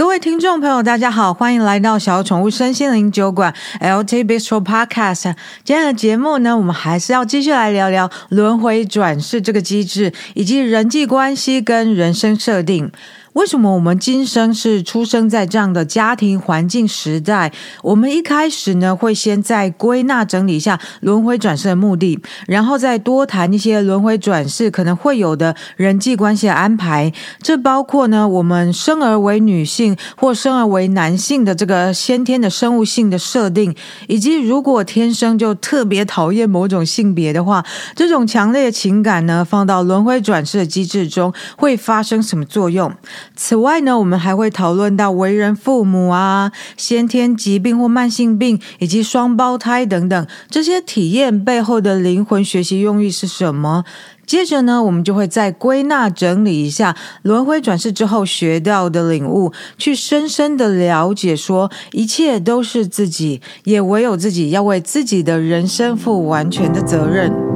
[0.00, 5.34] 各位听众朋友，大家好，欢迎来到小宠物身心灵酒馆 LT Bistro Podcast。
[5.62, 12.90] 今天的节目呢，我们还是要继续来聊聊轮回转世这个机制，以及人际关系跟人生设定。
[13.34, 17.52] 为什么我们今生是出生在这样的家庭环境时代？
[17.80, 27.12] 我们一开始呢，会先在归纳整理一下轮回转世的目的，然后再多谈一些轮回转世可能会有的人际关系的安排。
[27.40, 33.72] 这包括呢，我们生而为女性或生而为男性的这个先天的生物性的设定，
[34.08, 42.92] 以及如果天生就特别讨厌某种性别的话，这种强烈的情感呢，放到轮回转世的机制中会发生什么作用？
[43.36, 53.84] 此外呢，我们还会讨论到为人父母啊、先天疾病或慢性病，以及双胞胎等等这些体验背后的灵魂学习用意是什么？
[54.26, 67.49] 接着呢，我们就会再归纳整理一下轮回转世之后学到的领悟，去深深的了解说，一切都是自己，也唯有自己要为自己的人生负完全的责任。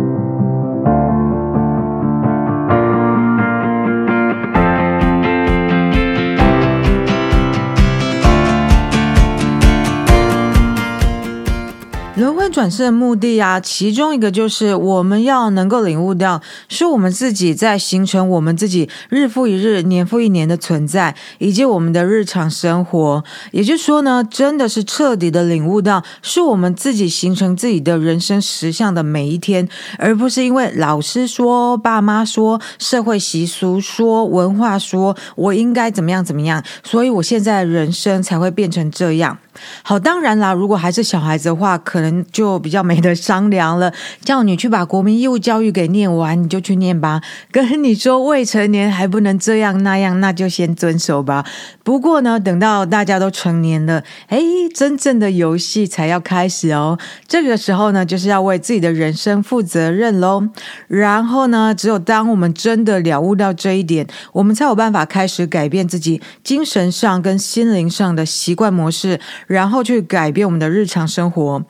[12.55, 23.25] 转世的目的啊，其中一个就是我们要能够领悟到，是我们自己在形成我们自己日复一日、年复一年的存在，以及我们的日常生活。
[23.51, 39.37] 也就是说呢，真的是彻底的领悟到，是我们自己形成自己的人生实相的每一天，而不是因为老师说、爸妈说、社会习俗说、文化说我应该怎么样怎么样，所以我现在人生才会变成这样。
[39.85, 43.91] 好，当然啦，如果还是小孩子的话，可能就就比较没得商量了。
[44.23, 47.23] 叫你去把国民义务教育给念完，你就去念吧。
[47.51, 51.47] 跟你说未成年还不能这样那样，那就先遵守吧。
[51.83, 54.39] 不过呢，等到大家都成年了，哎，
[54.75, 56.98] 真正的游戏才要开始哦。
[57.27, 60.46] 这个时候呢，就是要为自己的人生负责任喽。
[60.89, 69.19] 然后呢，只有当我们真的了悟到这一点，我们才有办法开始改变自己精神上跟心灵上的习惯模式。
[69.46, 71.63] 然后去改变我们的日常生活。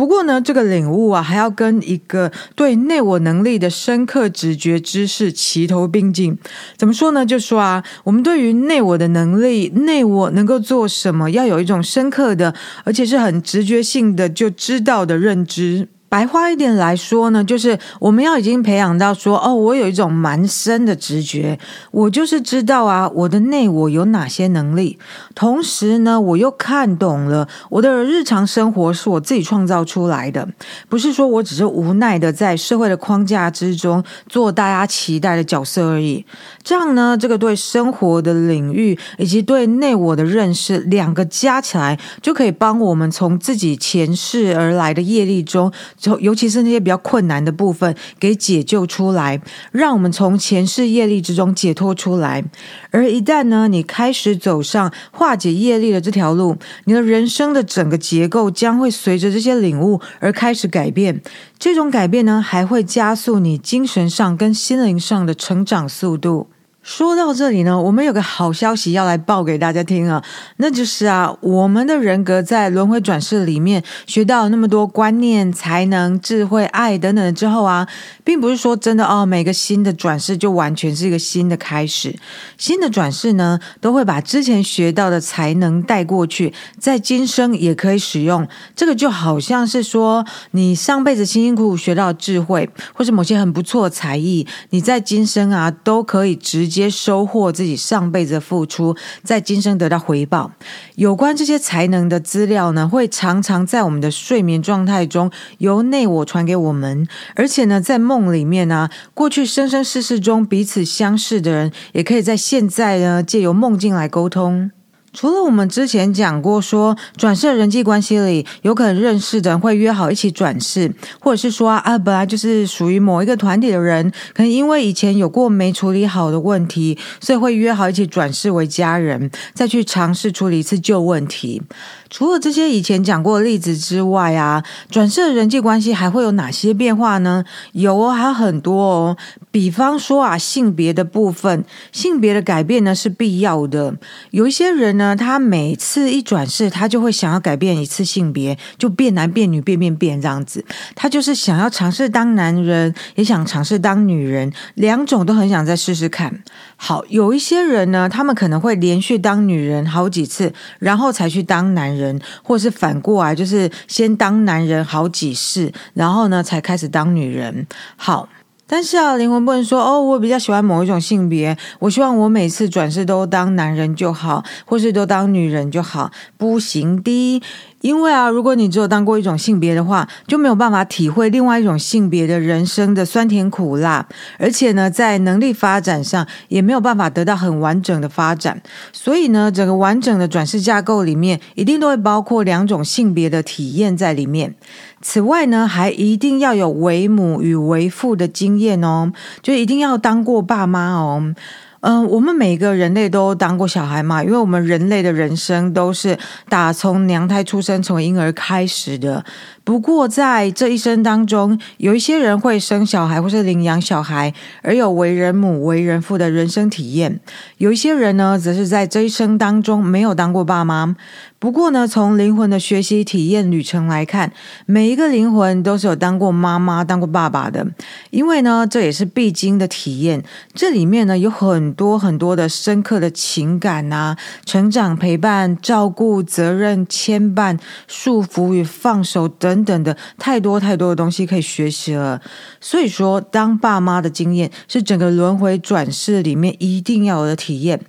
[0.00, 6.38] 不过呢，这个领悟啊，还要跟一个对内我能力的深刻直觉知识齐头并进。
[6.78, 7.26] 怎么说呢？
[7.26, 15.88] 就说啊，我们对于内我的能力，内我能够做什么，要有一种深刻的，而且是很直觉性的就知道的认知。
[16.10, 21.56] 白话一点来说呢，就是我们要已经培养到说，哦，我有一种蛮深的直觉，
[21.92, 24.98] 我就是知道啊，我的内我有哪些能力。
[25.36, 30.48] 同时呢，我又看懂了我的日常生活是我自己创造出来的，
[30.88, 36.26] 不是说我只是无奈的在社会的框架之中做大家期待的角色而已。
[36.64, 45.72] 这样呢，这个对生活的领域以及对内我的认识，两个加起来，就可以帮我们从自己前世而来的业力中。
[46.20, 49.40] 尤其是那些比较困难的部分，给解救出来，
[49.72, 52.44] 让我们从前世业力之中解脱出来。
[52.90, 61.20] 而一旦呢，你开始走上化解业力的这条路，你的人生的整个结构将会随着这些领悟而开始改变。
[61.58, 66.48] 这种改变呢，还会加速你精神上跟心灵上的成长速度。
[66.82, 70.24] 说到这里呢，我们有个好消息要来报给大家听啊，
[70.56, 77.86] 那就是啊，我们的人格在轮回转世里面学到那么多观念、才能、智慧、爱等等之后啊，
[78.24, 82.18] 并不是说真的哦，每个新的转世就完全是一个新的开始。
[82.56, 88.48] 新的转世呢，都会把之前学到的才能带过去，在今生也可以使用。
[88.74, 96.70] 这个就好像是说，你上辈子辛辛苦苦学到智慧，或是某些很不错的才艺，你在今生啊都可以直。
[96.70, 100.50] 接接收获自己上辈子的付出，在今生得到回报。
[100.94, 114.70] 有关这些才能的资料呢，会常常在我们的睡眠状态中由内我传给我们，而且呢，在梦里面呢，过去生生世世中彼此相识的人，也可以在现在呢，借由梦境来沟通。
[115.12, 131.60] 除了我们之前讲过说，转世的人际关系里有可能认识的人会约好一起转世，或者是说啊，本来就是属于某一个团体的人，可能因为以前有过没处理好的问题，所以会约好一起转世为家人，再去尝试处理一次旧问题。
[132.08, 137.44] 除了这些以前讲过的例子之外啊，转世的人际关系还会有哪些变化呢？
[137.72, 139.16] 有哦，还有很多哦。
[139.50, 143.96] 比方说啊，性别的部分，性别的改变呢是必要的。
[144.30, 150.64] 有一些人呢，他每次一转世，他就会想要改变一次性别，就变男变女，变变变这样子。
[150.94, 156.42] 他就是想要尝试当男人，也想尝试当女人，两种都很想再试试看。
[156.76, 167.66] 好，有一些人呢，他们可能会连续当女人好几次，然后才去当男人，或是反过来，就是先当男人好几世，然后呢才开始当女人。
[167.96, 168.28] 好。
[168.72, 177.42] 但是啊，灵魂不能说哦，我比较喜欢某一种性别，我希望我每次转世都当男人就好，或是都当女人就好，不行的。
[177.80, 184.06] 因为啊，如果你只有当过一种性别的话，就没有办法体会另外一种性别的人生的酸甜苦辣，
[184.38, 188.60] 而且呢，在能力发展上也没有办法得到很完整的发展。
[188.92, 194.54] 所以呢，整个完整的转世架构里面，一定都会包括两种性别的体验在里面。
[195.00, 199.12] 此外呢，还一定要有为母与为父的经验哦，
[199.42, 201.34] 就一定要当过爸妈哦。
[201.80, 206.18] 嗯，我们每个人类都当过小孩嘛，因为我们人类的人生都是
[206.48, 209.24] 打从娘胎出生从婴儿开始的。
[209.64, 217.12] 不过，在这一生当中，有一些人会生小孩或是领养小孩，而有为人母、为人父的人生体验；
[217.56, 220.94] 有一些人呢，则是在这一生当中没有当过爸妈。
[221.40, 224.30] 不过呢，从灵魂的学习体验旅程来看，
[224.66, 227.66] 每一个灵魂都是有当过妈妈、当过爸爸的，
[228.10, 230.22] 因为呢，这也是必经的体验。
[230.52, 237.58] 这里面呢，有很多很多的深刻的情感啊，成长、陪伴、照顾、责任、牵绊、
[237.88, 239.64] 束缚与放手等。
[239.64, 242.20] 等的太多太多的东西可以学习了，
[242.60, 247.80] 所以说当爸妈的经验是整个轮回转世里面一定要有的体验。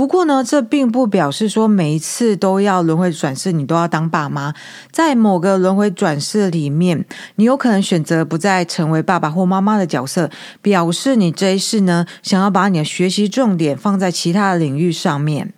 [0.00, 4.54] 不过呢，这并不表示说每一次都要轮回转世，你都要当爸妈。
[4.90, 7.04] 在某个轮回转世里面，
[7.34, 10.30] 你有可能选择不再成为爸爸或妈妈的角色，
[10.62, 15.52] 表示你这一世呢，想要把你的学习重点放在其他的领域上面。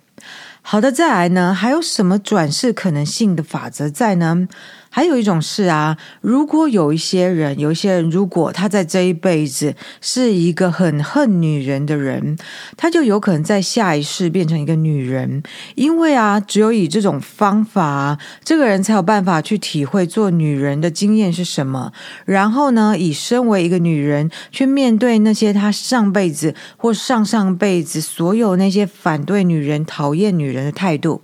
[0.61, 4.49] 好的，再来呢，还有什么转世可能性的法则在呢？
[4.95, 12.37] 还有一种是啊，如果有一些人，有一些人，如果他在这一辈子是一个很恨女人的人，
[12.77, 15.41] 他就有可能在下一世变成一个女人，
[15.73, 21.91] 因为啊，只有以这种方法，这个人才有办法去体会做女人的经验是什么，
[22.25, 31.23] 然后呢，以身为一个女人去面对那些他上辈子或上上辈子所有那些反对女人、讨厌女人的态度。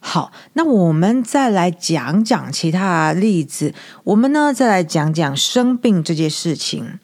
[0.00, 3.74] 好，那我们再来讲讲其他例子。
[4.04, 6.98] 我们呢，再来讲讲生病这件事情。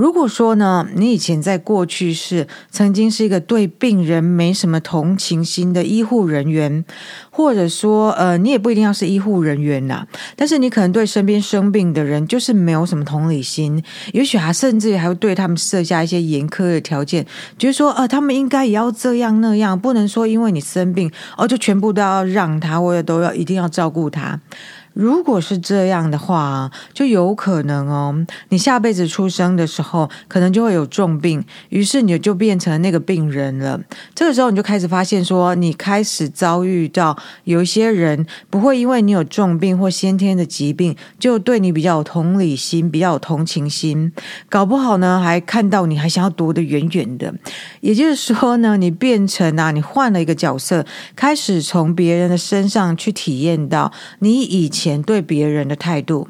[0.00, 6.82] 如果说呢，你以前在过去是曾经是一个对病人没什么同情心的医护人员，
[7.28, 10.06] 或者说呃，你也不一定要是医护人员呐，
[10.36, 17.26] 但是你可能对身边生病的人就是没有什么同理心，也许还甚至还会对他们设下一些严苛的条件，
[17.58, 24.40] 觉得说呃，他们应该也要这样那样，不能说因为你生病哦，就全部都要让他，或者都要一定要照顾他。
[24.92, 33.80] 如果是这样的话，就有可能哦，你下辈子出生的时候，可能就会有重病，于是你就变成那个病人了。
[34.14, 44.12] 这个时候，你就开始发现说，你开始遭遇到有一些人不会因为你有重病或先天的疾病，就对你比较有同理心、比较有同情心，
[44.48, 47.32] 搞不好呢，还看到你还想要躲得远远的。
[47.80, 50.84] 也就是说呢，你变成啊，你换了一个角色，
[51.14, 54.89] 开始从别人的身上去体验到你以前。
[55.02, 56.28] 对别人的态度。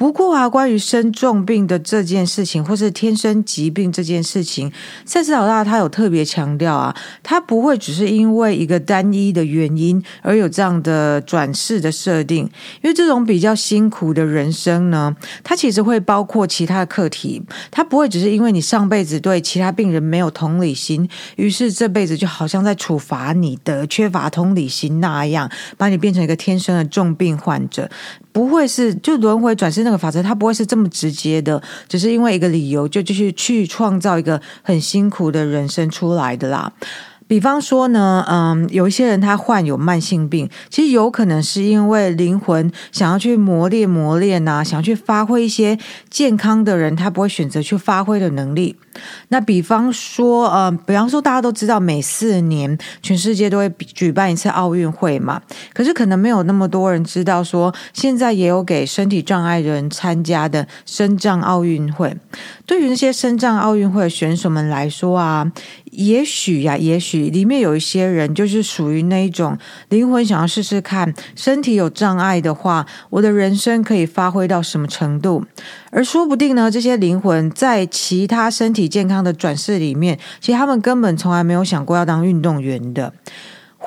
[0.00, 4.72] 不过啊，关于生重病的这件事情，或是天生疾病这件事情，
[5.04, 12.44] 赛斯老大他有特别强调啊，他不会只是因为一个单一的原因而有这样的转世的设定，
[12.80, 15.14] 因为这种比较辛苦的人生呢，
[15.44, 27.90] 它其实会包括其他的课题，它不会只是因为你上辈子对其他病人没有同理心，于是这辈子就好像在处罚你的缺乏同理心那样，把你变成一个天生的重病患者。
[28.32, 36.72] 不会是就轮回转世那个法则，它不会是这么直接的，只是因为一个理由就继续去创造一个很辛苦的人生出来的啦。
[37.30, 48.74] 比方说呢，嗯，有一些人他患有慢性病，其实有可能是因为灵魂想要去磨练磨练呐，想要去发挥一些健康的人他不会选择去发挥的能力。
[49.28, 55.40] 那比方说，呃，比方说大家都知道，每四年全世界都会举办一次奥运会嘛，
[55.72, 62.16] 可是可能没有那么多人知道说，现在也有给身体障碍人参加的身障奥运会。
[62.66, 65.50] 对于那些身障奥运会的选手们来说啊，
[65.90, 75.44] 也许呀，也许里面有一些人就是属于那一种灵魂想要试试看，身体有障碍的话，我的人生可以发挥到什么程度？
[75.90, 83.12] 而说不定呢，这些灵魂在其他身体健康的转世里面，其实他们根本从来没有想过要当运动员的。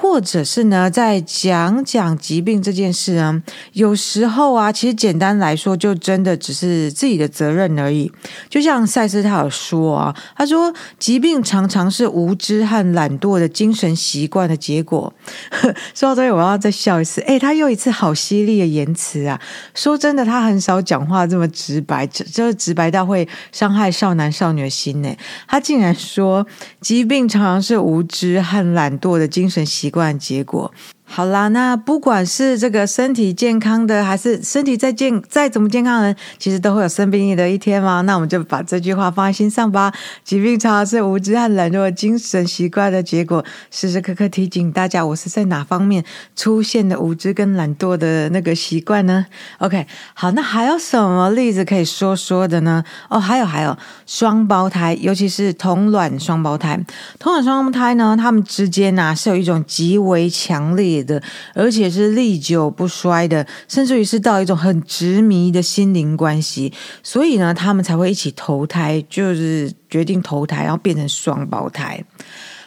[0.03, 3.41] 或者是呢，在讲讲疾病这件事啊，
[3.71, 8.11] 有时候啊，其实简单来说，就真的只是自己的责任而已。
[8.49, 15.11] 就像赛斯他有说啊，他说疾病常常是无知和懒惰的精神习惯的结果。
[15.95, 17.21] 说到这里，我要再笑一次。
[17.21, 19.39] 诶，他又一次好犀利的言辞啊！
[19.73, 25.09] 说真的，他很少讲话这么直白，这这直白到会伤害少男少女的心呢。
[25.47, 26.45] 他竟然说
[26.81, 29.92] 疾病常常是无知和懒惰的精神习惯。
[29.93, 30.73] 惯结果。
[31.15, 38.01] 好啦，那不管是这个身体健康的，还是身体再健再怎么健康的人，其实都会有生病的一天嘛。
[38.01, 39.93] 那我们就把这句话放在心上吧。
[40.23, 46.03] 疾病常常是无知和懒惰精神习惯的结果，时时刻刻提醒大家，我是在哪方面
[46.35, 49.27] 出现的无知跟懒惰的那个习惯呢
[49.59, 52.83] ？OK，好，那还有什么例子可以说说的呢？
[53.09, 53.77] 哦，还有还有
[54.07, 56.83] 双胞胎，尤其是同卵双胞胎，
[57.19, 61.21] 同卵双胞胎呢，他们之间呢、啊、是有一种极为强烈的。
[61.53, 72.03] 而且是历久不衰的，甚至于是到一种很执迷的心灵关系，所以呢，他们才会一起投胎，就是决定投胎，然后变成双胞胎。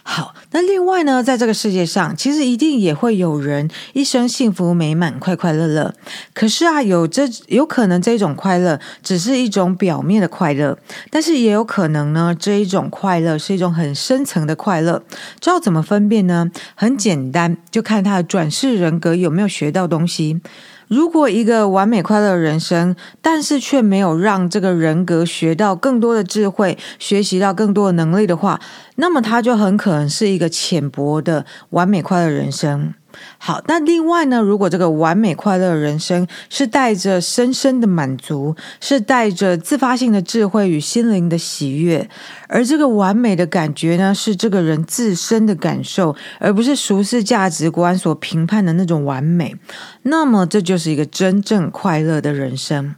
[0.08, 5.92] 好，那另外呢，在这个世界上，其实一定也会有人一生幸福美满、快快乐乐。
[6.32, 10.78] 可是啊，有这有可能这种快乐只是一种表面的快乐，
[11.10, 15.02] 但是也有可能呢，这一种快乐是一种很深层的快乐。
[15.40, 16.48] 知道怎么分辨呢？
[16.76, 20.40] 很简单，就看他的转世人格有没有学到东西。
[20.88, 28.60] 如果一个完美快乐的人生，但是却没有让这个人格学到更多的智慧，学习到更多的能力的话，
[28.94, 32.94] 那么他就很可能是一个浅薄的完美快乐人生。
[33.38, 42.08] 好，那另外呢，如果这个完美快乐的人生是带着深深的满足，是带着自发性的智慧与心灵的喜悦，
[42.48, 49.54] 而这个完美的感觉呢，是这个人自身的感受，而不是俗世价值观所评判的那种完美，
[50.02, 52.94] 那么这就是一个真正快乐的人生。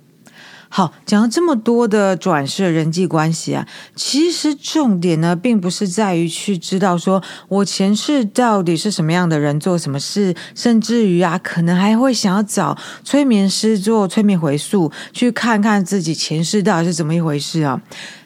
[0.71, 17.81] 好，讲了这么多的转世人际关系啊，其实重点呢，并不是在于去知道说我前世到底是什么样的人，做什么事，甚至于啊，可能还会想要找催眠师做催眠回溯，去看看自己前世到底是怎么一回事啊。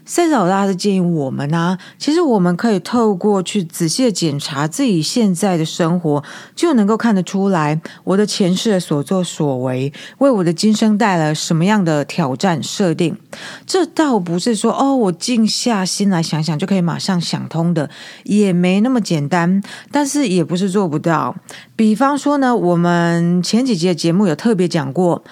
[0.05, 6.23] 赛斯老大是建议我们呢、其实我们可以透过去仔细的检查自己现在的生活，
[6.57, 13.17] 就能够看得出来我的前世的所作所为，为我的今生带来什么样的挑战设定。
[13.67, 17.89] 这倒不是说哦，我静下心来想想就可以马上想通的，
[18.25, 19.63] 也没那么简单。
[19.91, 21.35] 但是也不是做不到。
[21.77, 25.23] 比方说呢，我们前几集的节目有特别讲过。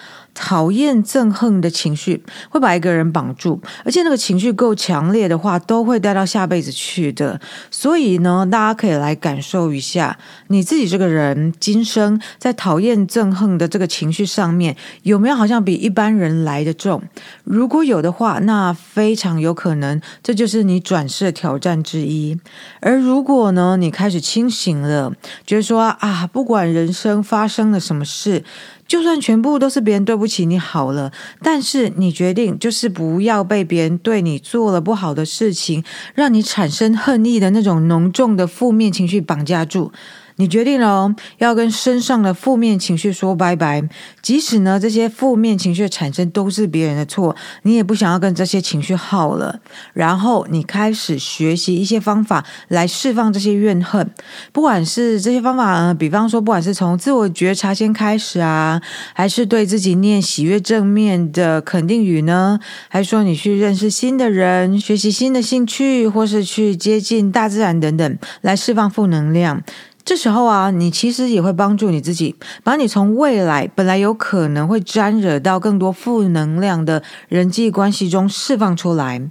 [0.42, 7.38] 讨厌、憎恨的情绪会把一个人绑住，而且那个情绪够强烈的话，都会带到下辈子去的。
[7.70, 10.16] 所以呢，大家可以来感受一下，
[10.48, 17.02] 你自己这个人今生在讨厌、憎恨的这个情绪上面，有没有好像比一般人来得重？
[17.44, 22.40] 如果有的话，那非常有可能，这就是你转世的挑战之一。
[22.80, 25.12] 而如果呢，你开始清醒了，
[25.44, 28.42] 觉得说啊，不管人生发生了什么事。
[28.90, 31.12] 就算全部都是别人对不起你好了，
[31.44, 39.92] 但是你决定就是不要被别人对你做了不好的事情，让你产生恨意的那种浓重的负面情绪绑架住。
[40.40, 43.86] 你决定了哦，要跟身上的负面情绪说拜拜。
[44.22, 49.60] 即使呢，这些负面情绪产生都是别人的错，你也不想要跟这些情绪耗了。
[49.92, 54.10] 然后你开始学习一些方法来释放这些怨恨，
[54.50, 58.80] 不管是这些方法，呃，比方说，不管是从自我觉察先开始啊，
[59.12, 69.62] 还是对自己念喜悦正面的肯定语呢，还是说你去认识新的人，学习新的兴趣，或是去接近大自然等等，来释放负能量。
[70.02, 79.22] 这时候啊，你其实也会帮助你自己，把你从未来本来有可能会沾惹到更多负能量的人际关系中释放出来。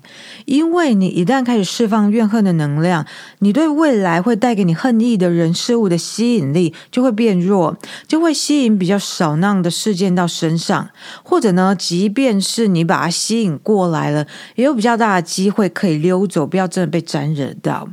[0.45, 3.05] 因为你一旦开始释放怨恨的能量，
[3.39, 7.75] 你对未来会带给你恨意的人事物的吸引力就会变弱，
[8.07, 10.89] 就会吸引比较少那样的事件到身上。
[11.23, 17.89] 或者呢，即便是你把它吸引过来了，也有比较大的机会可以溜走，不要真的被沾惹到。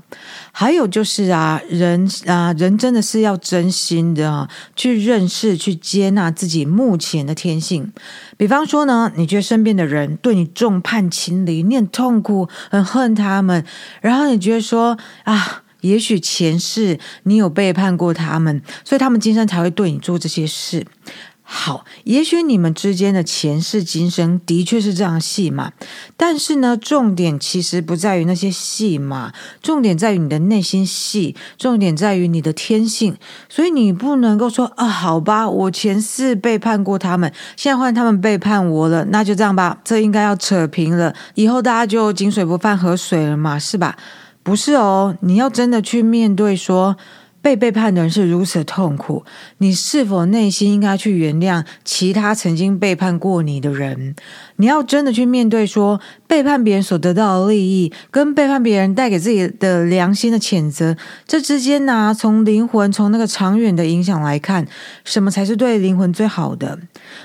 [0.53, 2.76] 还有就是啊，人啊，人。
[2.77, 7.93] 真的是要真心的，去认识、去接纳自己目前的天性。
[8.37, 13.65] 比方说呢，你觉得身边的人对你众叛亲离，你很痛苦、很恨他们，
[14.01, 20.85] 然后你觉得说啊，也许前世你有背叛过他们，所以他们今生才会对你做这些事。
[21.49, 25.73] 好，也许你们之间的前世今生的确是这样戏码，
[26.17, 33.17] 但是呢，重点其实不在于那些戏码，重点在于你的内心戏，重点在于你的天性。
[33.49, 43.97] 所以你不能够说啊，好吧，我前世背叛过他们，现在换他们背叛我了，那就这样吧，这应该要扯平了，以后大家就井水不犯河水了嘛，是吧？
[44.43, 46.97] 不是哦，你要真的去面对说。
[47.47, 49.25] 被背叛的人是如此痛苦，
[49.59, 54.17] 你是否内心应该去原谅其他曾经背叛过你的人？
[54.57, 64.67] 你要真的去面对说，背叛别人所得到的利益，跟背叛别人带给自己的良心的谴责，这之间呢、从灵魂从那个长远的影响来看，
[65.05, 66.77] 什么才是对灵魂最好的？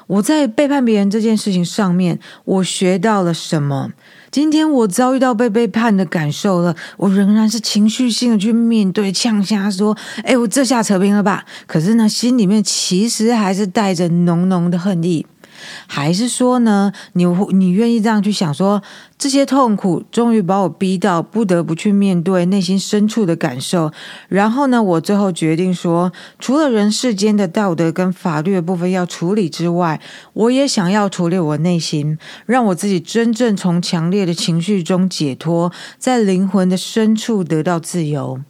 [0.06, 3.90] 我在背叛别人这件事情上面，我学到了什么？
[4.32, 15.26] 今天我遭遇到被背叛的感受了，我仍然是情绪性的去面对，呛虾说：“哎，我这下扯平了吧？”可是呢，心里面其实还是带着浓浓的恨意。
[15.88, 18.82] 还是说呢，你你愿意这样去想说，
[19.18, 23.92] 这些痛苦终于把我逼到不得不去面对内心深处的感受，
[24.28, 30.02] 然后呢，我最后决定说，除了人世间的道德跟法律的部分要处理之外，
[30.34, 38.42] 我也想要处理我内心，让我自己真正从强烈的情绪中解脱，在灵魂的深处得到自由。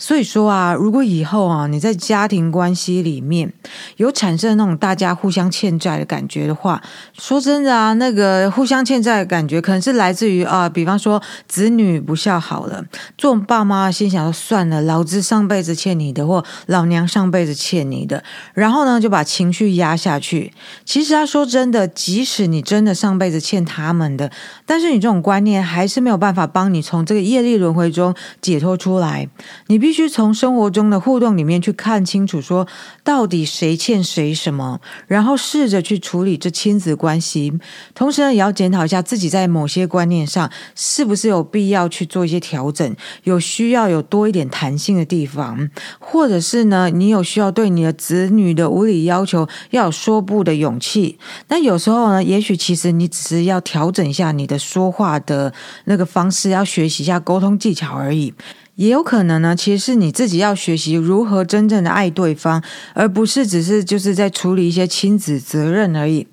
[0.00, 3.52] 所以说啊，如果以后啊，你在家庭关系里面
[3.98, 12.82] 有产生那种大家互相欠债的感觉的话，说真的啊，那个互相欠债的感觉可能是来自于啊，比方说子女不孝好了，
[13.18, 20.54] 做爸妈心想说算了，老子上辈子欠你的，或老娘上辈子欠你的，然后呢就把情绪压下去。
[20.86, 24.32] 其实他说真的，即使你真的上辈子欠他们的，
[24.64, 29.28] 但是你这种观念还是没有办法帮你从这个业力轮回中解脱出来，
[29.66, 29.89] 你必。
[29.90, 32.64] 必须从生活中的互动里面去看清楚，说
[33.02, 37.52] 到底谁欠谁什么，然后试着去处理这亲子关系。
[37.92, 42.94] 同时呢，也要检讨一下自己在某些观念上是不是有必要去做一些调整，
[43.24, 45.68] 有需要有多一点弹性的地方，
[45.98, 51.18] 或者是呢，你有需要对你的子女的无理要求要有说不的勇气。
[51.48, 55.52] 那有时候呢，也许其实你只是要调整一下你的说话的
[55.86, 58.32] 那个方式，要学习一下沟通技巧而已。
[58.80, 62.62] 也有可能呢，其实是你自己要学习如何真正的爱对方，
[62.94, 66.26] 而不是只是就是在处理一些亲子责任而已。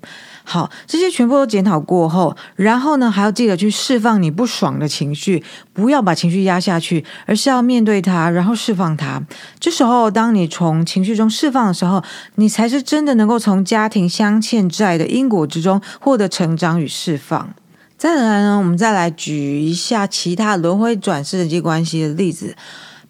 [0.44, 5.44] 好，这些全部都检讨过后，然后呢，还要记得去释放你不爽的情绪，
[5.74, 9.22] 不要把情绪压下去，而是要面对它，然后释放它。
[9.60, 12.02] 这时候，当你从情绪中释放的时候，
[12.36, 17.50] 你才是真的能够从家庭相欠债的因果之中获得成长与释放。
[17.98, 22.54] 再来呢，我们再来举一下其他轮回转世人际关系的例子。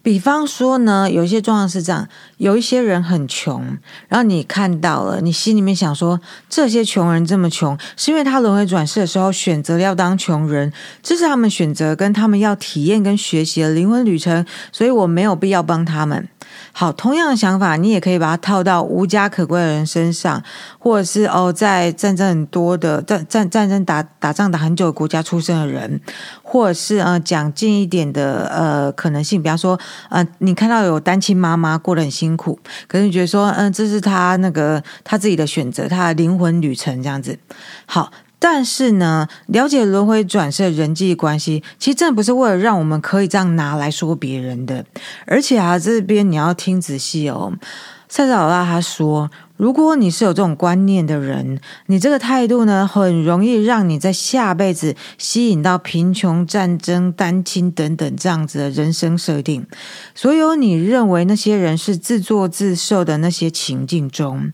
[0.01, 3.63] 比方说呢，有一些状况是这样：有一些人很穷，
[4.07, 10.73] 然后你看到了，你心里面想说，这些穷人这么穷，是因为他轮回转世的时候选择要当穷人，
[11.03, 16.27] 这是他们选择跟他们要体验跟学习的灵魂旅程，所以我没有必要帮他们。
[16.71, 20.41] 好，同样的想法，你也可以把它套到无家可归的人身上，
[20.77, 25.99] 或者是哦，在战争很多的战战战争打打仗打很久的国家出生的人，
[26.41, 29.79] 或者是呃讲近一点的呃可能性，比方说
[30.09, 37.37] 呃你看到有单亲妈妈过得很辛苦，可是你觉得说嗯、这是他那个他自己的选择，他的灵魂旅程这样子。
[37.85, 38.11] 好。
[38.39, 44.85] 但是呢，了解轮回转世的人际关系，其实真的不是为了让我们可以这样拿来说别人的。
[45.27, 47.53] 而且啊，这边你要听仔细哦。
[48.07, 59.67] 赛斯老大他说，如果你是有这种观念的人，你这个态度呢，很容易让你在下辈子吸引到贫穷、战争、单亲等等这样子的人生设定。
[60.15, 64.53] 所有你认为那些人是自作自受的那些情境中。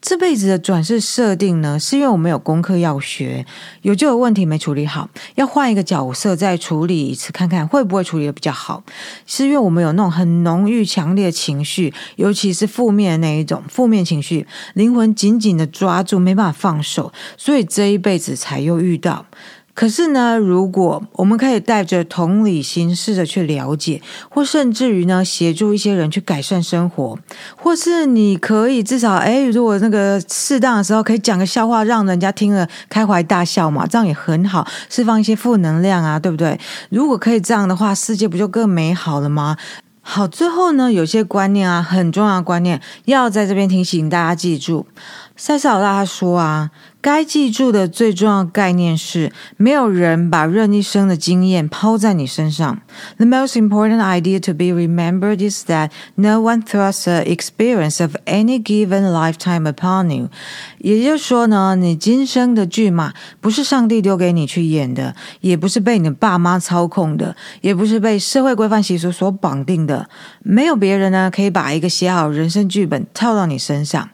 [0.00, 3.44] 这辈子的转世设定呢，是因为我们有功课要学，
[3.82, 8.84] 有就有问题没处理好，要换一个角色再处理一次，看看会不会处理的比较好。
[9.26, 19.26] 是因为我们有那种很浓郁、强烈的情绪，尤其是负面的那一种负面情绪，灵魂紧紧的抓住，没办法放手，所以这一辈子才又遇到。
[19.76, 27.18] 可是呢，如果我们可以带着同理心试着去了解，或甚至于呢，协助一些人去改善生活，
[27.54, 36.58] 或是你可以至少，哎，如果那个适当的时候可以讲个笑话，让人家听了开怀大笑嘛，这样也很好，释放一些负能量啊，对不对？
[36.88, 39.58] 如果可以这样的话，世界不就更美好了吗？
[40.00, 44.86] 好，最后呢，有些观念啊，很重要的观念，要在这边提醒大家记住。
[45.36, 46.70] 塞斯老大他说啊。
[47.06, 52.80] 该记住的最重要概念是，没有人把任一生的经验抛在你身上。
[53.16, 58.60] The most important idea to be remembered is that no one thrusts the experience of any
[58.60, 60.30] given lifetime upon you。
[60.78, 70.08] 也就是说呢，你今生的剧码不是上帝丢给你去演的，也不是被你的爸妈操控的，也不是被社会规范习俗所绑定的。
[70.42, 74.08] 没有别人呢可以把一个写好人生剧本套到你身上，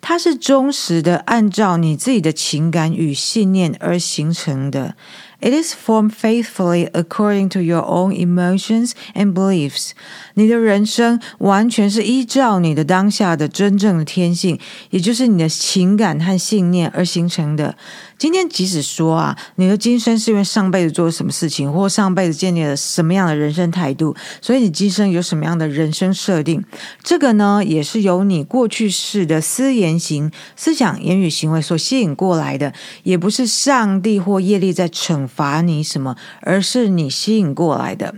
[0.00, 2.34] 它是忠实的按照你自己的。
[2.38, 4.94] 情感与信念而形成的。
[5.40, 9.90] It is formed faithfully according to your own emotions and beliefs。
[10.34, 14.58] 你的人生完全是依照你的当下的真正的天性，
[14.90, 17.76] 也就是你的情感和信念而形成的。
[18.18, 26.64] 今天即使说啊，你的今生是因为上辈子做了什么事情，或上辈子建立了什么样的人生态度，所以你今生有什么样的人生设定，
[27.04, 32.72] 这个呢，也是由你过去式的思言行、思想、言语、行为所吸引过来的，
[33.04, 38.12] 也不是上帝或业力在惩罚你什么，而是你吸引过来的。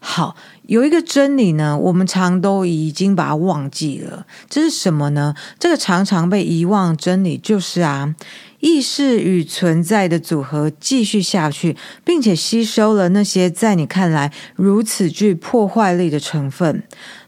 [0.00, 5.34] 好，有一个真理呢，我们常都已经把它忘记了，这是什么呢？
[5.58, 8.14] 这个常常被遗忘真理就是啊。
[8.59, 16.83] 意识与存在的组合继续下去，并且吸收了那些在你看来如此具破坏力的成分。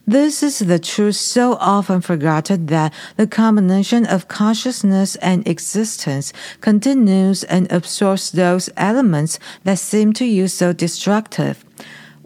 [0.06, 7.40] This is the truth so often forgotten that the combination of consciousness and existence continues
[7.46, 11.54] and absorbs those elements that seem to you so destructive.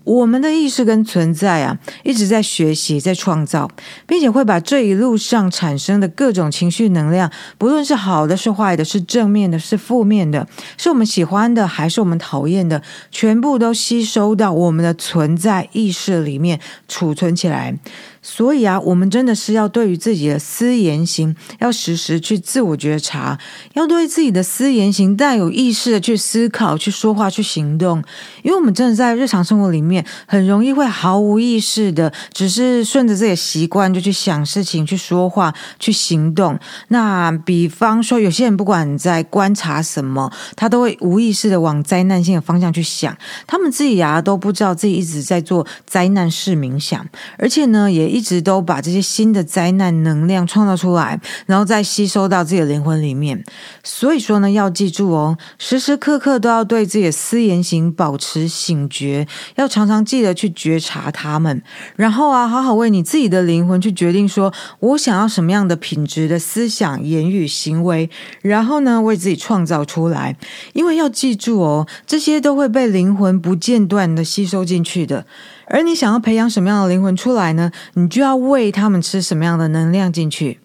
[0.04, 3.70] 我们的意识跟存在啊，一直在学习，在创造，
[4.06, 17.78] 并且会把这一路上产生的各种情绪能量，不论是好的，是坏的，是正面的，是负面的，是我们喜欢的，还是我们讨厌的，全部都吸收到我们的存在意识里面，储存起来。
[18.26, 23.38] 所以啊，我们真的是要对于自己的思言行，要时时去自我觉察，
[23.74, 28.02] 要对自己的思言行带有意识的去思考、去说话、去行动。
[28.42, 36.58] 因为我们真的在日常生活里面，很容易会毫无意识的，只是顺着自己的习惯就去想事情、去说话、去行动。
[36.88, 47.06] 那比方说，有些人不管在观察什么，他都会无意识的往灾难性的方向去想，他们自己啊都不知道自己一直在做灾难式冥想，
[47.38, 48.13] 而且呢也。
[48.14, 53.44] 一直都把这些新的灾难能量创造出来，然后再吸收到自己的灵魂里面。
[53.84, 61.64] 所以说呢，要记住哦，时时刻刻都要对自己的思言行保持醒觉，要常常记得去觉察他们，
[61.96, 68.08] 然后啊，好好为你自己的灵魂去决定说，我想要什么样的品质的思想、言语、行为，
[68.44, 70.38] 然后呢，为自己创造出来。
[70.74, 75.26] 因为要记住哦，这些都会被灵魂不间断的吸收进去的。
[75.68, 77.72] 而你想要培养什么样的灵魂出来呢？
[77.94, 80.60] 你就要喂他们吃什么样的能量进去。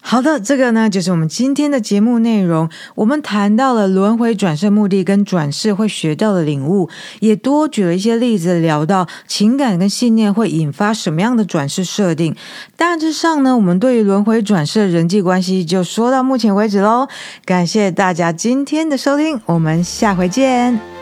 [0.00, 2.70] 好的，这个呢就是我们今天的节目内容。
[2.94, 12.34] 我们谈到了轮回转世目的跟转世会学到的领悟，也多举了一些例子，聊到情感跟信念会引发什么样的转世设定。
[12.76, 17.08] 大致上呢，我们对于轮回转世的人际关系就说到目前为止喽。
[17.44, 20.97] 感谢大家今天的收听，我们下回见。